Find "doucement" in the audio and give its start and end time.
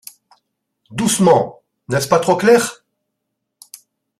0.89-1.61